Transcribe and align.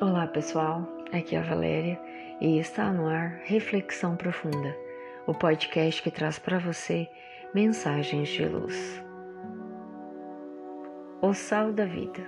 Olá 0.00 0.28
pessoal, 0.28 0.86
aqui 1.12 1.34
é 1.34 1.40
a 1.40 1.42
Valéria 1.42 1.98
e 2.40 2.60
está 2.60 2.92
no 2.92 3.08
ar 3.08 3.40
Reflexão 3.42 4.14
Profunda, 4.16 4.72
o 5.26 5.34
podcast 5.34 6.00
que 6.00 6.08
traz 6.08 6.38
para 6.38 6.60
você 6.60 7.08
mensagens 7.52 8.28
de 8.28 8.44
luz. 8.44 9.02
O 11.20 11.34
sal 11.34 11.72
da 11.72 11.84
vida. 11.84 12.20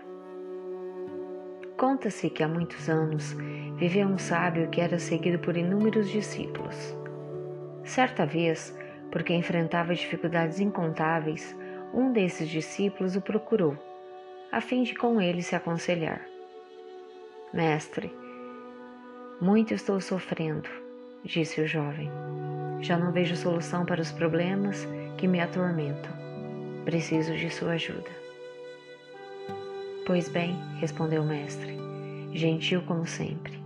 Conta-se 1.76 2.28
que 2.28 2.42
há 2.42 2.48
muitos 2.48 2.88
anos 2.88 3.36
vivia 3.76 4.04
um 4.04 4.18
sábio 4.18 4.68
que 4.68 4.80
era 4.80 4.98
seguido 4.98 5.38
por 5.38 5.56
inúmeros 5.56 6.10
discípulos. 6.10 6.96
Certa 7.84 8.26
vez, 8.26 8.76
porque 9.12 9.32
enfrentava 9.32 9.94
dificuldades 9.94 10.58
incontáveis, 10.58 11.56
um 11.94 12.12
desses 12.12 12.48
discípulos 12.48 13.14
o 13.14 13.20
procurou, 13.20 13.78
a 14.50 14.60
fim 14.60 14.82
de 14.82 14.92
com 14.92 15.20
ele 15.20 15.40
se 15.40 15.54
aconselhar. 15.54 16.29
Mestre, 17.52 18.14
muito 19.40 19.74
estou 19.74 20.00
sofrendo, 20.00 20.68
disse 21.24 21.60
o 21.60 21.66
jovem. 21.66 22.08
Já 22.80 22.96
não 22.96 23.10
vejo 23.10 23.34
solução 23.34 23.84
para 23.84 24.00
os 24.00 24.12
problemas 24.12 24.86
que 25.18 25.26
me 25.26 25.40
atormentam. 25.40 26.12
Preciso 26.84 27.34
de 27.34 27.50
sua 27.50 27.72
ajuda. 27.72 28.08
Pois 30.06 30.28
bem, 30.28 30.54
respondeu 30.78 31.22
o 31.22 31.26
mestre, 31.26 31.76
gentil 32.32 32.82
como 32.82 33.04
sempre. 33.04 33.58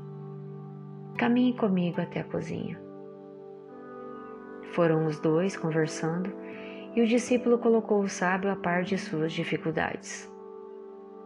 Caminhe 1.19 1.52
comigo 1.52 2.01
até 2.01 2.21
a 2.21 2.24
cozinha. 2.24 2.80
Foram 4.73 5.07
os 5.07 5.21
dois 5.21 5.59
conversando 5.59 6.32
e 6.96 7.02
o 7.02 7.07
discípulo 7.07 7.59
colocou 7.59 8.01
o 8.01 8.09
sábio 8.09 8.51
a 8.51 8.57
par 8.57 8.82
de 8.82 8.96
suas 8.96 9.30
dificuldades. 9.30 10.32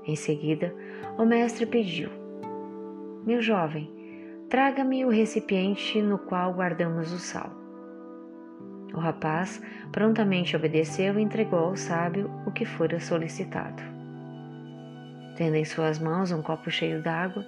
Em 0.05 0.17
seguida, 0.17 0.75
o 1.17 1.25
mestre 1.25 1.65
pediu: 1.65 2.18
meu 3.29 3.43
jovem, 3.43 3.93
traga-me 4.49 5.05
o 5.05 5.11
recipiente 5.11 6.01
no 6.01 6.17
qual 6.17 6.51
guardamos 6.55 7.13
o 7.13 7.19
sal. 7.19 7.51
O 8.95 8.99
rapaz 8.99 9.61
prontamente 9.93 10.57
obedeceu 10.57 11.19
e 11.19 11.23
entregou 11.23 11.59
ao 11.59 11.77
sábio 11.77 12.31
o 12.47 12.51
que 12.51 12.65
fora 12.65 12.99
solicitado. 12.99 13.83
Tendo 15.37 15.57
em 15.57 15.65
suas 15.67 15.99
mãos 15.99 16.33
um 16.33 16.41
copo 16.41 16.71
cheio 16.71 17.03
d'água, 17.03 17.45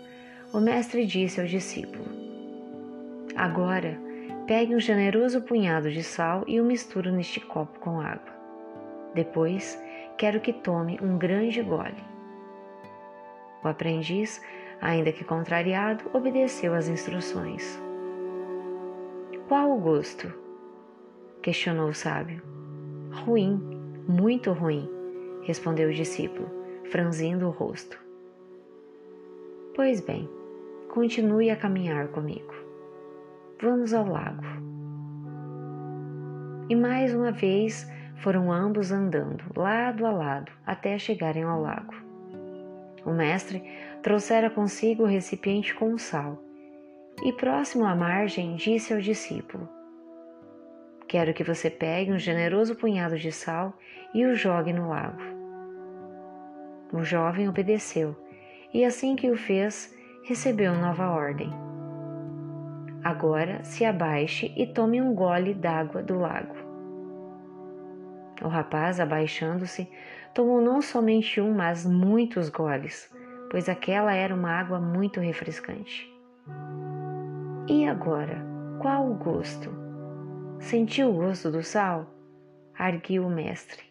o 0.53 0.61
mestre 0.61 1.07
disse 1.07 1.41
ao 1.41 1.47
discípulo: 1.47 2.05
Agora, 3.35 3.99
pegue 4.47 4.77
um 4.77 4.81
generoso 4.81 5.41
punhado 5.41 5.91
de 5.91 6.03
sal 6.03 6.45
e 6.47 6.61
o 6.61 6.65
misture 6.65 7.11
neste 7.11 7.41
copo 7.41 7.81
com 7.81 8.03
água. 8.03 8.35
Depois, 9.15 9.83
quero 10.19 10.41
que 10.41 10.53
tome 10.53 10.99
um 11.01 11.17
grande 11.17 11.63
gole. 11.63 12.05
O 13.65 13.69
aprendiz 13.69 14.43
ainda 14.81 15.13
que 15.13 15.25
contrariado, 15.25 16.05
obedeceu 16.13 16.75
às 16.75 16.89
instruções. 16.89 17.81
Qual 19.49 19.71
o 19.71 19.81
gosto? 19.81 20.33
questionou 21.43 21.89
o 21.89 21.95
sábio. 21.95 22.43
Ruim, 23.25 23.61
muito 24.07 24.53
ruim, 24.53 24.89
respondeu 25.43 25.89
o 25.89 25.95
discípulo, 25.95 26.49
franzindo 26.91 27.47
o 27.47 27.51
rosto. 27.51 27.99
Pois 29.75 30.01
bem, 30.01 30.29
continue 30.89 31.51
a 31.51 31.57
caminhar 31.57 32.09
comigo. 32.09 32.55
Vamos 33.61 33.93
ao 33.95 34.07
lago. 34.07 34.45
E 36.69 36.77
mais 36.77 37.15
uma 37.15 37.33
vez 37.33 37.91
foram 38.17 38.53
ambos 38.53 38.93
andando, 38.93 39.43
lado 39.57 40.07
a 40.07 40.11
lado, 40.11 40.53
até 40.67 40.99
chegarem 40.99 41.43
ao 41.43 41.61
lago. 41.61 41.95
O 43.05 43.13
mestre 43.13 43.63
trouxera 44.03 44.51
consigo 44.51 45.03
o 45.03 45.07
recipiente 45.07 45.75
com 45.75 45.97
sal 45.99 46.43
e, 47.23 47.33
próximo 47.33 47.85
à 47.85 47.95
margem, 47.95 48.57
disse 48.57 48.93
ao 48.93 49.01
discípulo: 49.01 49.69
Quero 51.07 51.35
que 51.35 51.45
você 51.45 51.69
pegue 51.69 52.13
um 52.13 52.19
generoso 52.19 52.75
punhado 52.75 53.19
de 53.19 53.31
sal 53.31 53.75
e 54.15 54.25
o 54.25 54.35
jogue 54.35 54.73
no 54.73 54.89
lago. 54.89 55.21
O 56.93 57.03
jovem 57.05 57.49
obedeceu 57.49 58.17
e, 58.73 58.85
assim 58.85 59.17
que 59.17 59.31
o 59.31 59.37
fez, 59.37 59.95
recebeu 60.25 60.75
nova 60.75 61.09
ordem. 61.11 61.51
Agora 63.03 63.65
se 63.65 63.85
abaixe 63.85 64.53
e 64.57 64.67
tome 64.67 65.01
um 65.01 65.15
gole 65.15 65.55
d'água 65.55 66.03
do 66.03 66.19
lago. 66.19 66.55
O 68.43 68.49
rapaz, 68.49 69.01
abaixando-se, 69.01 69.91
tomou 70.35 70.61
não 70.61 70.81
somente 70.81 71.41
um, 71.41 71.55
mas 71.55 71.85
muitos 71.85 72.49
goles, 72.49 73.11
pois 73.51 73.69
aquela 73.69 74.15
era 74.15 74.35
uma 74.35 74.53
água 74.53 74.81
muito 74.81 75.21
refrescante. 75.21 76.09
E 77.69 77.87
agora, 77.87 78.43
qual 78.79 79.11
o 79.11 79.15
gosto? 79.15 79.71
Sentiu 80.61 81.11
o 81.11 81.15
gosto 81.15 81.51
do 81.51 81.63
sal? 81.63 82.07
Arguiu 82.79 83.27
o 83.27 83.31
mestre. 83.31 83.83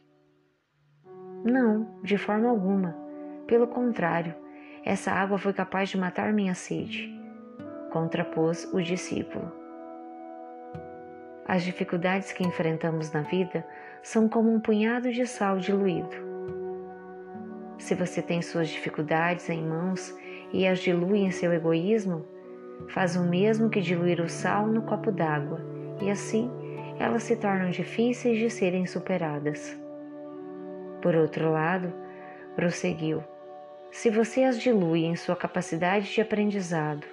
Não, 1.44 2.00
de 2.02 2.18
forma 2.18 2.50
alguma. 2.50 2.96
Pelo 3.46 3.68
contrário, 3.68 4.34
essa 4.86 5.12
água 5.12 5.38
foi 5.38 5.54
capaz 5.54 5.90
de 5.90 5.98
matar 5.98 6.34
minha 6.34 6.54
sede, 6.54 7.12
contrapôs 7.92 8.66
o 8.74 8.82
discípulo. 8.82 9.52
As 11.46 11.64
dificuldades 11.64 12.32
que 12.32 12.48
enfrentamos 12.48 13.12
na 13.12 13.22
vida 13.22 13.66
são 14.04 14.30
como 14.30 14.54
um 14.54 14.60
punhado 14.60 15.12
de 15.12 15.26
sal 15.26 15.58
diluído. 15.58 16.29
Se 17.80 17.96
você 17.96 18.22
tem 18.22 18.42
suas 18.42 18.70
dificuldades 18.70 19.50
em 19.50 19.66
mãos 19.66 20.16
e 20.52 20.68
as 20.68 20.80
dilui 20.80 21.20
em 21.20 21.32
seu 21.32 21.52
egoísmo, 21.54 22.26
faz 22.90 23.16
o 23.16 23.24
mesmo 23.24 23.70
que 23.70 23.82
diluir 23.82 24.22
o 24.22 24.30
sal 24.30 24.68
no 24.68 24.84
copo 24.84 25.12
d'água, 25.12 25.60
e 26.02 26.12
assim 26.12 26.52
elas 27.00 27.24
se 27.24 27.38
tornam 27.38 27.70
difíceis 27.72 28.38
de 28.38 28.50
serem 28.50 28.86
superadas. 28.86 29.76
Por 31.02 31.16
outro 31.16 31.52
lado, 31.52 31.92
prosseguiu: 32.56 33.24
se 33.90 34.10
você 34.10 34.44
as 34.44 34.60
dilui 34.60 35.06
em 35.06 35.16
sua 35.16 35.36
capacidade 35.36 36.14
de 36.14 36.20
aprendizado, 36.20 37.08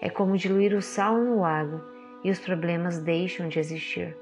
é 0.00 0.08
como 0.08 0.36
diluir 0.36 0.74
o 0.74 0.82
sal 0.82 1.18
no 1.18 1.40
lago 1.40 1.80
e 2.24 2.30
os 2.30 2.38
problemas 2.38 2.98
deixam 2.98 3.48
de 3.48 3.58
existir. 3.58 4.16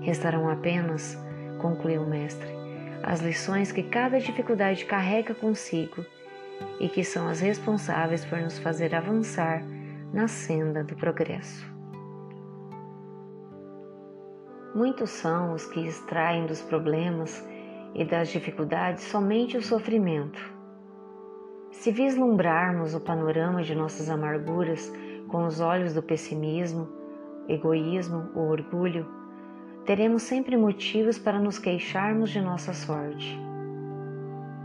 Restarão 0.00 0.48
apenas, 0.48 1.16
concluiu 1.60 2.02
o 2.02 2.08
mestre, 2.08 2.61
as 3.02 3.20
lições 3.20 3.72
que 3.72 3.82
cada 3.82 4.18
dificuldade 4.18 4.84
carrega 4.84 5.34
consigo 5.34 6.04
e 6.78 6.88
que 6.88 7.02
são 7.02 7.28
as 7.28 7.40
responsáveis 7.40 8.24
por 8.24 8.38
nos 8.38 8.58
fazer 8.58 8.94
avançar 8.94 9.62
na 10.12 10.28
senda 10.28 10.84
do 10.84 10.94
progresso. 10.94 11.70
Muitos 14.74 15.10
são 15.10 15.52
os 15.52 15.66
que 15.66 15.86
extraem 15.86 16.46
dos 16.46 16.62
problemas 16.62 17.46
e 17.94 18.04
das 18.04 18.28
dificuldades 18.28 19.02
somente 19.04 19.56
o 19.56 19.62
sofrimento. 19.62 20.40
Se 21.70 21.90
vislumbrarmos 21.90 22.94
o 22.94 23.00
panorama 23.00 23.62
de 23.62 23.74
nossas 23.74 24.08
amarguras 24.08 24.90
com 25.28 25.44
os 25.46 25.60
olhos 25.60 25.94
do 25.94 26.02
pessimismo, 26.02 26.88
egoísmo 27.48 28.30
ou 28.34 28.48
orgulho, 28.48 29.06
teremos 29.84 30.22
sempre 30.22 30.56
motivos 30.56 31.18
para 31.18 31.38
nos 31.38 31.58
queixarmos 31.58 32.30
de 32.30 32.40
nossa 32.40 32.72
sorte. 32.72 33.38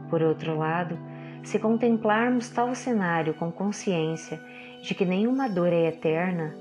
Por 0.10 0.22
outro 0.22 0.58
lado, 0.58 0.98
se 1.44 1.60
contemplarmos 1.60 2.50
tal 2.50 2.74
cenário 2.76 3.34
com 3.34 3.52
consciência 3.52 4.40
de 4.82 4.94
que 4.94 5.06
nenhuma 5.06 5.50
dor 5.50 5.74
é 5.74 5.88
eterna 5.88 6.56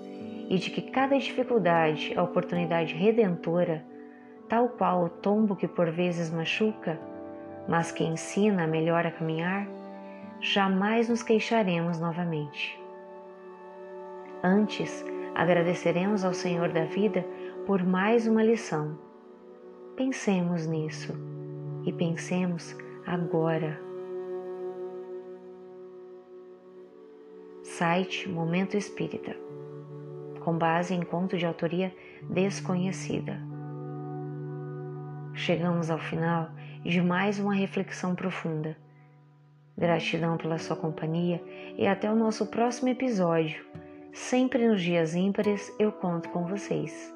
e 0.48 0.58
de 0.58 0.70
que 0.70 0.82
cada 0.82 1.18
dificuldade 1.18 2.12
é 2.14 2.22
oportunidade 2.22 2.94
redentora, 2.94 3.84
tal 4.48 4.68
qual 4.70 5.04
o 5.04 5.08
tombo 5.08 5.56
que 5.56 5.68
por 5.68 5.90
vezes 5.90 6.30
machuca, 6.30 6.98
mas 7.68 7.90
que 7.90 8.04
ensina 8.04 8.66
melhor 8.66 9.04
a 9.04 9.10
caminhar, 9.10 9.66
jamais 10.40 11.08
nos 11.08 11.22
queixaremos 11.22 12.00
novamente. 12.00 12.80
Antes, 14.42 15.04
agradeceremos 15.34 16.24
ao 16.24 16.32
Senhor 16.32 16.68
da 16.70 16.84
vida 16.84 17.24
por 17.66 17.84
mais 17.84 18.28
uma 18.28 18.44
lição. 18.44 18.96
Pensemos 19.96 20.66
nisso 20.66 21.12
e 21.84 21.92
pensemos 21.92 22.76
agora. 23.04 23.80
Site 27.64 28.28
Momento 28.28 28.76
Espírita, 28.76 29.36
com 30.44 30.56
base 30.56 30.94
em 30.94 31.02
conto 31.02 31.36
de 31.36 31.44
autoria 31.44 31.92
desconhecida. 32.30 33.36
Chegamos 35.34 35.90
ao 35.90 35.98
final 35.98 36.48
de 36.84 37.02
mais 37.02 37.40
uma 37.40 37.52
reflexão 37.52 38.14
profunda. 38.14 38.76
Gratidão 39.76 40.36
pela 40.36 40.56
sua 40.56 40.76
companhia 40.76 41.42
e 41.76 41.84
até 41.84 42.08
o 42.08 42.14
nosso 42.14 42.46
próximo 42.46 42.88
episódio. 42.90 43.66
Sempre 44.12 44.68
nos 44.68 44.80
dias 44.80 45.16
ímpares 45.16 45.74
eu 45.80 45.90
conto 45.90 46.28
com 46.28 46.46
vocês. 46.46 47.15